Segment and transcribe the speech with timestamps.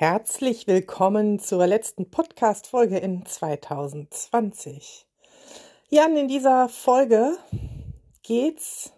[0.00, 5.08] Herzlich willkommen zur letzten Podcast-Folge in 2020.
[5.88, 7.36] Ja, und in dieser Folge
[8.22, 8.92] geht's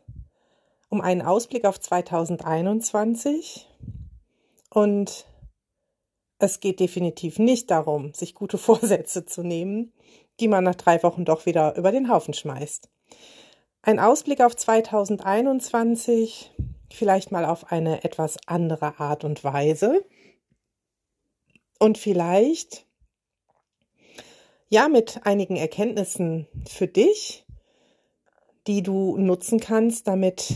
[0.90, 3.66] um einen Ausblick auf 2021
[4.68, 5.24] und
[6.38, 9.94] es geht definitiv nicht darum, sich gute Vorsätze zu nehmen,
[10.38, 12.90] die man nach drei Wochen doch wieder über den Haufen schmeißt.
[13.80, 16.52] Ein Ausblick auf 2021,
[16.92, 20.04] vielleicht mal auf eine etwas andere Art und Weise
[21.80, 22.86] und vielleicht
[24.68, 27.44] ja mit einigen Erkenntnissen für dich,
[28.68, 30.54] die du nutzen kannst, damit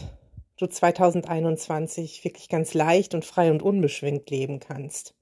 [0.58, 5.14] du 2021 wirklich ganz leicht und frei und unbeschwingt leben kannst.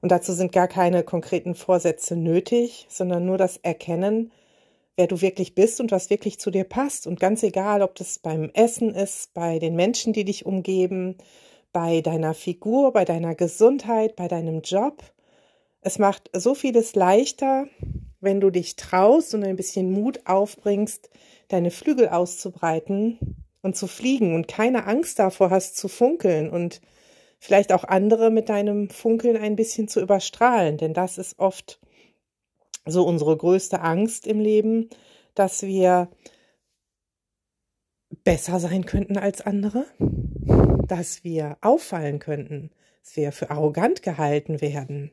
[0.00, 4.32] Und dazu sind gar keine konkreten Vorsätze nötig, sondern nur das Erkennen,
[4.96, 7.06] wer du wirklich bist und was wirklich zu dir passt.
[7.06, 11.18] Und ganz egal, ob das beim Essen ist, bei den Menschen, die dich umgeben,
[11.72, 15.02] bei deiner Figur, bei deiner Gesundheit, bei deinem Job
[15.80, 17.66] es macht so vieles leichter,
[18.20, 21.10] wenn du dich traust und ein bisschen Mut aufbringst,
[21.48, 26.80] deine Flügel auszubreiten und zu fliegen und keine Angst davor hast zu funkeln und
[27.38, 31.80] vielleicht auch andere mit deinem Funkeln ein bisschen zu überstrahlen, denn das ist oft
[32.84, 34.88] so unsere größte Angst im Leben,
[35.34, 36.08] dass wir
[38.24, 39.84] besser sein könnten als andere,
[40.86, 42.70] dass wir auffallen könnten,
[43.04, 45.12] dass wir für arrogant gehalten werden,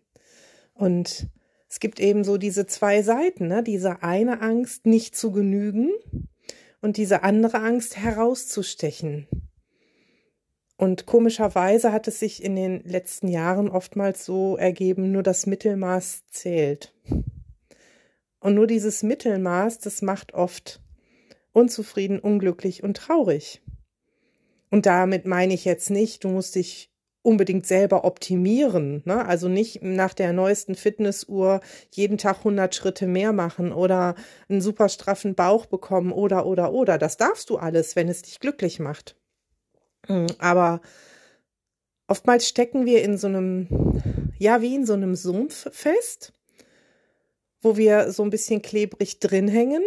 [0.75, 1.27] und
[1.67, 3.63] es gibt eben so diese zwei Seiten, ne?
[3.63, 5.91] diese eine Angst, nicht zu genügen
[6.81, 9.27] und diese andere Angst, herauszustechen.
[10.77, 16.25] Und komischerweise hat es sich in den letzten Jahren oftmals so ergeben, nur das Mittelmaß
[16.29, 16.93] zählt.
[18.39, 20.81] Und nur dieses Mittelmaß, das macht oft
[21.53, 23.61] unzufrieden, unglücklich und traurig.
[24.69, 26.94] Und damit meine ich jetzt nicht, du musst dich
[27.25, 29.01] unbedingt selber optimieren.
[29.05, 29.25] Ne?
[29.25, 31.59] Also nicht nach der neuesten Fitnessuhr
[31.91, 34.15] jeden Tag 100 Schritte mehr machen oder
[34.47, 36.97] einen super straffen Bauch bekommen oder, oder, oder.
[36.97, 39.15] Das darfst du alles, wenn es dich glücklich macht.
[40.05, 40.81] Hm, aber
[42.07, 43.67] oftmals stecken wir in so einem,
[44.37, 46.31] ja, wie in so einem Sumpf fest,
[47.61, 49.81] wo wir so ein bisschen klebrig drin hängen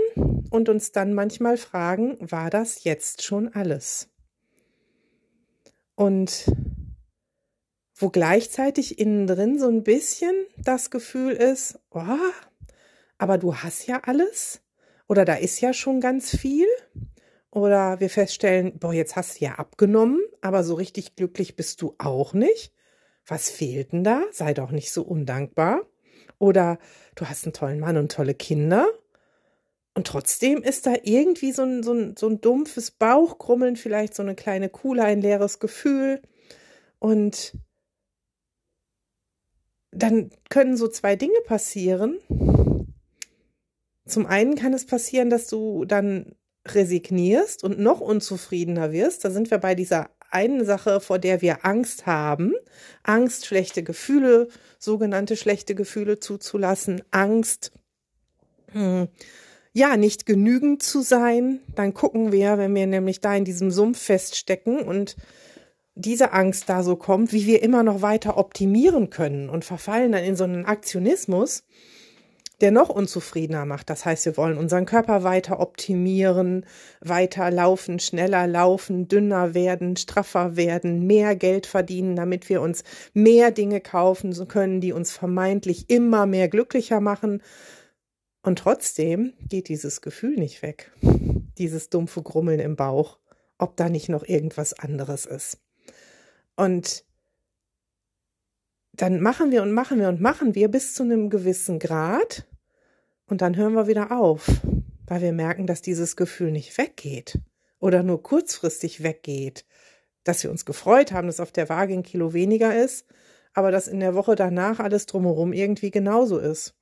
[0.50, 4.08] und uns dann manchmal fragen, war das jetzt schon alles?
[5.94, 6.46] Und
[7.98, 12.02] wo gleichzeitig innen drin so ein bisschen das Gefühl ist, oh,
[13.18, 14.62] aber du hast ja alles
[15.08, 16.68] oder da ist ja schon ganz viel
[17.50, 21.94] oder wir feststellen, boah, jetzt hast du ja abgenommen, aber so richtig glücklich bist du
[21.98, 22.72] auch nicht.
[23.26, 24.22] Was fehlt denn da?
[24.32, 25.86] Sei doch nicht so undankbar.
[26.38, 26.78] Oder
[27.14, 28.86] du hast einen tollen Mann und tolle Kinder.
[29.94, 34.22] Und trotzdem ist da irgendwie so ein, so ein, so ein dumpfes Bauchkrummeln, vielleicht so
[34.22, 36.22] eine kleine Kuhle, ein leeres Gefühl.
[37.00, 37.54] Und
[40.02, 42.18] dann können so zwei Dinge passieren.
[44.06, 46.34] Zum einen kann es passieren, dass du dann
[46.66, 49.24] resignierst und noch unzufriedener wirst.
[49.24, 52.54] Da sind wir bei dieser einen Sache, vor der wir Angst haben.
[53.02, 54.48] Angst, schlechte Gefühle,
[54.78, 57.02] sogenannte schlechte Gefühle zuzulassen.
[57.10, 57.72] Angst,
[58.72, 59.08] hm,
[59.72, 61.60] ja, nicht genügend zu sein.
[61.74, 65.16] Dann gucken wir, wenn wir nämlich da in diesem Sumpf feststecken und
[65.98, 70.22] diese Angst da so kommt, wie wir immer noch weiter optimieren können und verfallen dann
[70.22, 71.64] in so einen Aktionismus,
[72.60, 73.90] der noch unzufriedener macht.
[73.90, 76.66] Das heißt, wir wollen unseren Körper weiter optimieren,
[77.00, 83.50] weiter laufen, schneller laufen, dünner werden, straffer werden, mehr Geld verdienen, damit wir uns mehr
[83.50, 87.42] Dinge kaufen können, die uns vermeintlich immer mehr glücklicher machen.
[88.42, 90.92] Und trotzdem geht dieses Gefühl nicht weg,
[91.58, 93.18] dieses dumpfe Grummeln im Bauch,
[93.58, 95.58] ob da nicht noch irgendwas anderes ist.
[96.58, 97.04] Und
[98.92, 102.48] dann machen wir und machen wir und machen wir bis zu einem gewissen Grad
[103.28, 104.50] und dann hören wir wieder auf,
[105.06, 107.38] weil wir merken, dass dieses Gefühl nicht weggeht
[107.78, 109.66] oder nur kurzfristig weggeht,
[110.24, 113.06] dass wir uns gefreut haben, dass auf der Waage ein Kilo weniger ist,
[113.54, 116.74] aber dass in der Woche danach alles drumherum irgendwie genauso ist.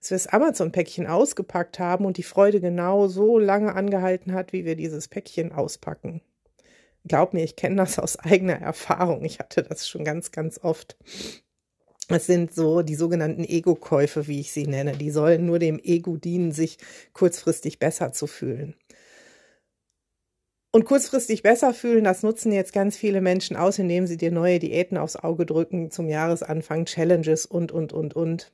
[0.00, 4.64] Dass wir das Amazon-Päckchen ausgepackt haben und die Freude genau so lange angehalten hat, wie
[4.64, 6.20] wir dieses Päckchen auspacken.
[7.06, 9.24] Glaub mir, ich kenne das aus eigener Erfahrung.
[9.24, 10.96] Ich hatte das schon ganz, ganz oft.
[12.08, 14.92] Es sind so die sogenannten Ego-Käufe, wie ich sie nenne.
[14.92, 16.78] Die sollen nur dem Ego dienen, sich
[17.12, 18.74] kurzfristig besser zu fühlen.
[20.72, 24.60] Und kurzfristig besser fühlen, das nutzen jetzt ganz viele Menschen aus, indem sie dir neue
[24.60, 28.52] Diäten aufs Auge drücken zum Jahresanfang, Challenges und, und, und, und.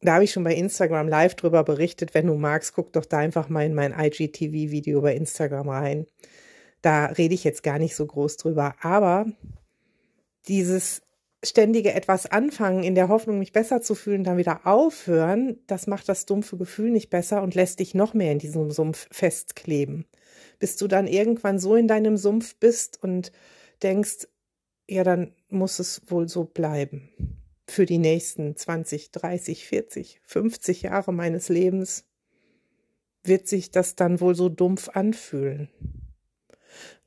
[0.00, 2.14] Da habe ich schon bei Instagram live drüber berichtet.
[2.14, 6.06] Wenn du magst, guck doch da einfach mal in mein IGTV-Video bei Instagram rein.
[6.82, 8.74] Da rede ich jetzt gar nicht so groß drüber.
[8.80, 9.26] Aber
[10.48, 11.02] dieses
[11.44, 16.08] ständige etwas anfangen, in der Hoffnung, mich besser zu fühlen, dann wieder aufhören, das macht
[16.08, 20.06] das dumpfe Gefühl nicht besser und lässt dich noch mehr in diesem Sumpf festkleben
[20.60, 23.32] bis du dann irgendwann so in deinem Sumpf bist und
[23.82, 24.28] denkst,
[24.88, 27.08] ja, dann muss es wohl so bleiben.
[27.66, 32.04] Für die nächsten 20, 30, 40, 50 Jahre meines Lebens
[33.24, 35.70] wird sich das dann wohl so dumpf anfühlen.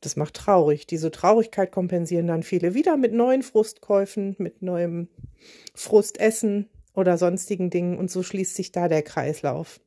[0.01, 0.87] Das macht traurig.
[0.87, 5.07] Diese Traurigkeit kompensieren dann viele wieder mit neuen Frustkäufen, mit neuem
[5.75, 9.79] Frustessen oder sonstigen Dingen und so schließt sich da der Kreislauf.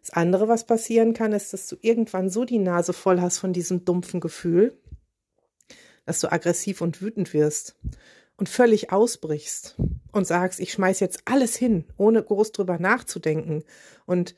[0.00, 3.52] Das andere, was passieren kann, ist, dass du irgendwann so die Nase voll hast von
[3.52, 4.78] diesem dumpfen Gefühl,
[6.06, 7.76] dass du aggressiv und wütend wirst
[8.36, 9.76] und völlig ausbrichst
[10.12, 13.64] und sagst, ich schmeiß jetzt alles hin, ohne groß drüber nachzudenken
[14.06, 14.34] und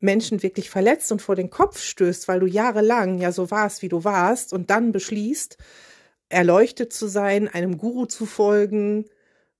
[0.00, 3.88] Menschen wirklich verletzt und vor den Kopf stößt, weil du jahrelang ja so warst, wie
[3.88, 5.58] du warst und dann beschließt,
[6.28, 9.04] erleuchtet zu sein, einem Guru zu folgen,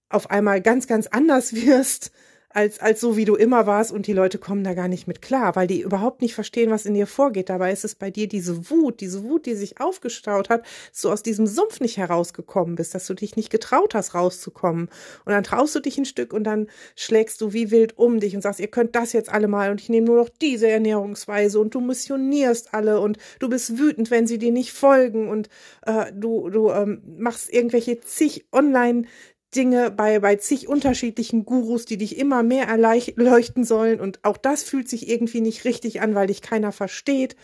[0.08, 2.10] auf einmal ganz, ganz anders wirst,
[2.52, 5.22] als, als so wie du immer warst und die Leute kommen da gar nicht mit
[5.22, 7.48] klar, weil die überhaupt nicht verstehen, was in dir vorgeht.
[7.48, 11.10] Dabei ist es bei dir diese Wut, diese Wut, die sich aufgestaut hat, dass du
[11.10, 14.88] aus diesem Sumpf nicht herausgekommen bist, dass du dich nicht getraut hast, rauszukommen.
[15.24, 16.66] Und dann traust du dich ein Stück und dann
[16.96, 19.80] schlägst du wie wild um dich und sagst, ihr könnt das jetzt alle mal und
[19.80, 24.26] ich nehme nur noch diese Ernährungsweise und du missionierst alle und du bist wütend, wenn
[24.26, 25.48] sie dir nicht folgen und
[25.86, 29.06] äh, du, du ähm, machst irgendwelche zig Online-
[29.54, 34.00] Dinge bei, bei zig unterschiedlichen Gurus, die dich immer mehr erleuchten sollen.
[34.00, 37.36] Und auch das fühlt sich irgendwie nicht richtig an, weil dich keiner versteht.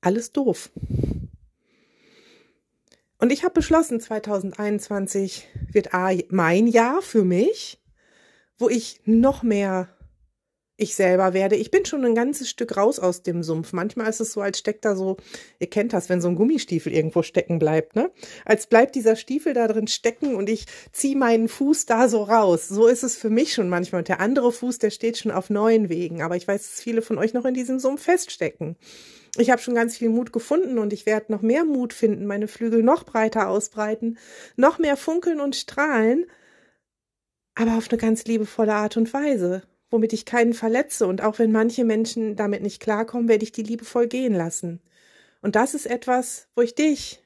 [0.00, 0.70] Alles doof.
[3.18, 5.88] Und ich habe beschlossen, 2021 wird
[6.30, 7.82] mein Jahr für mich,
[8.56, 9.88] wo ich noch mehr
[10.80, 11.56] ich selber werde.
[11.56, 13.72] Ich bin schon ein ganzes Stück raus aus dem Sumpf.
[13.72, 15.16] Manchmal ist es so, als steckt da so,
[15.58, 18.12] ihr kennt das, wenn so ein Gummistiefel irgendwo stecken bleibt, ne?
[18.44, 22.68] Als bleibt dieser Stiefel da drin stecken und ich ziehe meinen Fuß da so raus.
[22.68, 24.02] So ist es für mich schon manchmal.
[24.02, 26.22] Und der andere Fuß, der steht schon auf neuen Wegen.
[26.22, 28.76] Aber ich weiß, dass viele von euch noch in diesem Sumpf feststecken.
[29.36, 32.46] Ich habe schon ganz viel Mut gefunden und ich werde noch mehr Mut finden, meine
[32.46, 34.16] Flügel noch breiter ausbreiten,
[34.56, 36.26] noch mehr funkeln und strahlen,
[37.56, 41.06] aber auf eine ganz liebevolle Art und Weise womit ich keinen verletze.
[41.06, 44.80] Und auch wenn manche Menschen damit nicht klarkommen, werde ich die liebevoll gehen lassen.
[45.40, 47.22] Und das ist etwas, wo ich dich,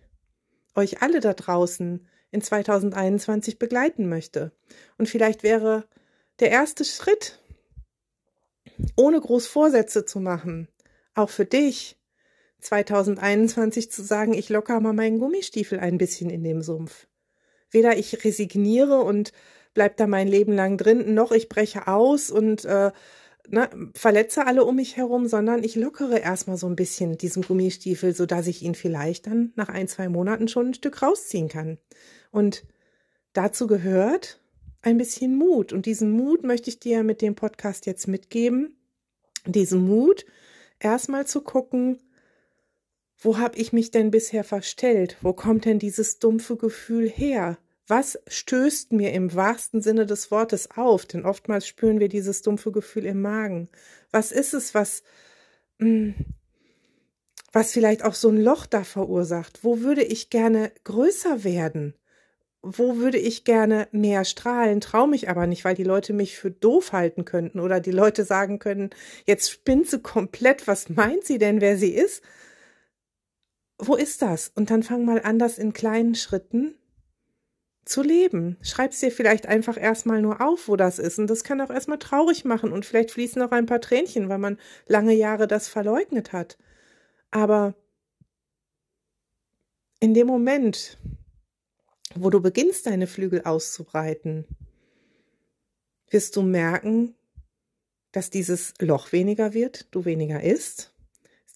[0.75, 4.53] euch alle da draußen in 2021 begleiten möchte.
[4.99, 5.85] Und vielleicht wäre
[6.41, 7.39] der erste Schritt,
[8.97, 10.69] ohne groß Vorsätze zu machen,
[11.15, 11.99] auch für dich,
[12.61, 17.09] 2021 zu sagen, ich locker mal meinen Gummistiefel ein bisschen in dem Sumpf.
[17.71, 19.33] Weder ich resigniere und
[19.75, 22.93] bleib da mein Leben lang drin, noch ich breche aus und äh,
[23.49, 28.15] ne, verletze alle um mich herum, sondern ich lockere erstmal so ein bisschen diesen Gummistiefel,
[28.15, 31.79] so dass ich ihn vielleicht dann nach ein, zwei Monaten schon ein Stück rausziehen kann.
[32.31, 32.65] Und
[33.33, 34.41] dazu gehört
[34.83, 35.73] ein bisschen Mut.
[35.73, 38.77] Und diesen Mut möchte ich dir mit dem Podcast jetzt mitgeben.
[39.47, 40.25] Diesen Mut,
[40.79, 41.99] erstmal zu gucken,
[43.19, 45.17] wo habe ich mich denn bisher verstellt?
[45.21, 47.59] Wo kommt denn dieses dumpfe Gefühl her?
[47.95, 51.05] Was stößt mir im wahrsten Sinne des Wortes auf?
[51.05, 53.69] Denn oftmals spüren wir dieses dumpfe Gefühl im Magen.
[54.11, 55.03] Was ist es, was,
[55.79, 56.15] hm,
[57.53, 59.63] was vielleicht auch so ein Loch da verursacht?
[59.63, 61.93] Wo würde ich gerne größer werden?
[62.63, 64.81] Wo würde ich gerne mehr strahlen?
[64.81, 68.25] Traue mich aber nicht, weil die Leute mich für doof halten könnten oder die Leute
[68.25, 68.89] sagen können,
[69.27, 72.23] jetzt spinnt sie komplett, was meint sie denn, wer sie ist?
[73.77, 74.51] Wo ist das?
[74.55, 76.75] Und dann fang mal an, das in kleinen Schritten
[77.85, 78.57] zu leben.
[78.63, 81.19] Schreib's dir vielleicht einfach erstmal nur auf, wo das ist.
[81.19, 84.39] Und das kann auch erstmal traurig machen und vielleicht fließen auch ein paar Tränchen, weil
[84.39, 86.59] man lange Jahre das verleugnet hat.
[87.31, 87.75] Aber
[90.01, 90.99] in dem Moment,
[92.15, 94.47] wo du beginnst, deine Flügel auszubreiten,
[96.11, 97.15] wirst du merken,
[98.13, 100.95] dass dieses Loch weniger wird, du weniger isst,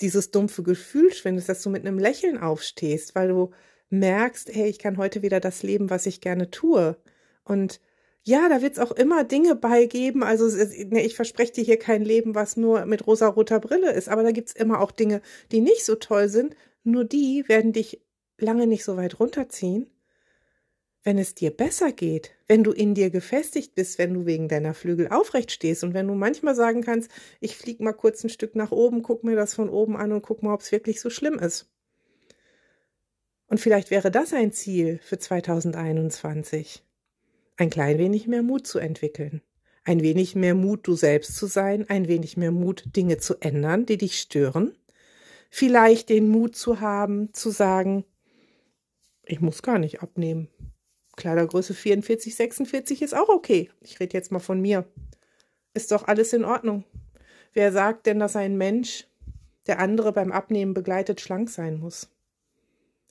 [0.00, 3.52] dieses dumpfe Gefühl schwindest, dass du mit einem Lächeln aufstehst, weil du
[3.90, 6.96] merkst, hey, ich kann heute wieder das leben, was ich gerne tue.
[7.44, 7.80] Und
[8.22, 10.24] ja, da wird es auch immer Dinge beigeben.
[10.24, 10.48] Also
[10.88, 14.32] ne, ich verspreche dir hier kein Leben, was nur mit rosa-roter Brille ist, aber da
[14.32, 16.56] gibt es immer auch Dinge, die nicht so toll sind.
[16.82, 18.02] Nur die werden dich
[18.38, 19.88] lange nicht so weit runterziehen,
[21.04, 24.74] wenn es dir besser geht, wenn du in dir gefestigt bist, wenn du wegen deiner
[24.74, 28.56] Flügel aufrecht stehst und wenn du manchmal sagen kannst, ich flieg mal kurz ein Stück
[28.56, 31.10] nach oben, guck mir das von oben an und guck mal, ob es wirklich so
[31.10, 31.70] schlimm ist.
[33.48, 36.82] Und vielleicht wäre das ein Ziel für 2021,
[37.56, 39.42] ein klein wenig mehr Mut zu entwickeln,
[39.84, 43.86] ein wenig mehr Mut, du selbst zu sein, ein wenig mehr Mut, Dinge zu ändern,
[43.86, 44.76] die dich stören,
[45.48, 48.04] vielleicht den Mut zu haben, zu sagen,
[49.24, 50.48] ich muss gar nicht abnehmen,
[51.16, 53.70] Kleidergröße 44, 46 ist auch okay.
[53.80, 54.84] Ich rede jetzt mal von mir.
[55.74, 56.84] Ist doch alles in Ordnung.
[57.54, 59.06] Wer sagt denn, dass ein Mensch,
[59.66, 62.10] der andere beim Abnehmen begleitet, schlank sein muss?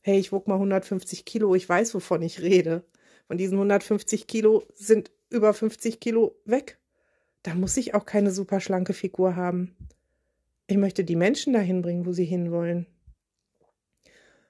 [0.07, 2.83] Hey, ich wog mal 150 Kilo, ich weiß, wovon ich rede.
[3.25, 6.77] Von diesen 150 Kilo sind über 50 Kilo weg.
[7.41, 9.75] Da muss ich auch keine super schlanke Figur haben.
[10.67, 12.85] Ich möchte die Menschen dahin bringen, wo sie hinwollen.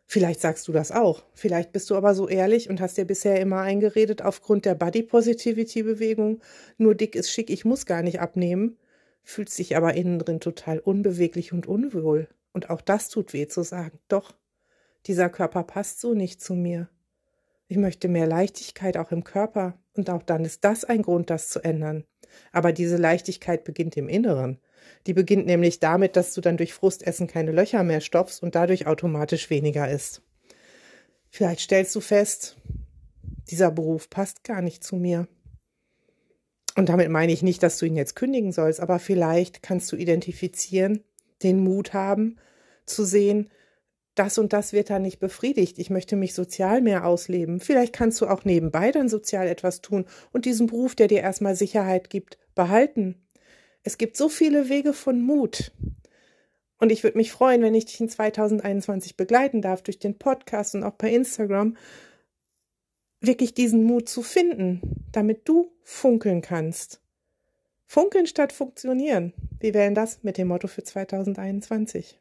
[0.06, 1.24] Vielleicht sagst du das auch.
[1.34, 5.04] Vielleicht bist du aber so ehrlich und hast dir bisher immer eingeredet, aufgrund der Body
[5.04, 6.42] Positivity Bewegung,
[6.78, 8.78] nur dick ist schick, ich muss gar nicht abnehmen,
[9.24, 12.28] fühlst dich aber innen drin total unbeweglich und unwohl.
[12.52, 14.00] Und auch das tut weh zu sagen.
[14.10, 14.34] Doch,
[15.06, 16.90] dieser Körper passt so nicht zu mir.
[17.68, 19.80] Ich möchte mehr Leichtigkeit auch im Körper.
[19.94, 22.04] Und auch dann ist das ein Grund, das zu ändern.
[22.52, 24.60] Aber diese Leichtigkeit beginnt im Inneren.
[25.08, 28.88] Die beginnt nämlich damit, dass du dann durch Frustessen keine Löcher mehr stopfst und dadurch
[28.88, 30.22] automatisch weniger isst.
[31.30, 32.58] Vielleicht stellst du fest,
[33.50, 35.28] dieser Beruf passt gar nicht zu mir.
[36.76, 39.96] Und damit meine ich nicht, dass du ihn jetzt kündigen sollst, aber vielleicht kannst du
[39.96, 41.04] identifizieren,
[41.42, 42.38] den Mut haben,
[42.86, 43.50] zu sehen,
[44.16, 45.78] das und das wird da nicht befriedigt.
[45.78, 47.60] Ich möchte mich sozial mehr ausleben.
[47.60, 51.56] Vielleicht kannst du auch nebenbei dann sozial etwas tun und diesen Beruf, der dir erstmal
[51.56, 53.16] Sicherheit gibt, behalten.
[53.84, 55.72] Es gibt so viele Wege von Mut.
[56.78, 60.76] Und ich würde mich freuen, wenn ich dich in 2021 begleiten darf durch den Podcast
[60.76, 61.78] und auch bei Instagram,
[63.22, 64.82] wirklich diesen Mut zu finden,
[65.12, 67.02] damit du funkeln kannst.
[67.86, 69.34] Funkeln statt funktionieren.
[69.60, 72.20] Wie wählen das mit dem Motto für 2021?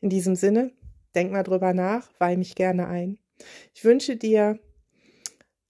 [0.00, 0.72] In diesem Sinne,
[1.14, 3.18] denk mal drüber nach, weih mich gerne ein.
[3.74, 4.58] Ich wünsche dir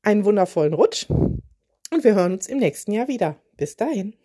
[0.02, 3.36] einen wundervollen Rutsch und wir hören uns im nächsten Jahr wieder.
[3.56, 4.19] Bis dahin.